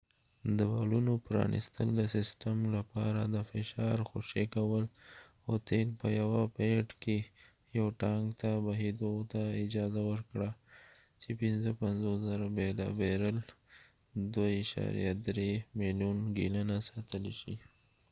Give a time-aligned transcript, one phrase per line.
[0.57, 4.85] د والونو پرانستل د سیسټم لپاره د فشار خوشي کول
[5.47, 7.17] او تیل په یوه پیډ کې
[7.77, 10.49] یو ټانک ته بهیدو ته اجازه ورکړه
[11.21, 12.41] چې ۵۵،۰۰۰
[12.99, 13.37] بیرل
[14.35, 17.55] ۲.۳ ملیون ګیلنه ساتلی شي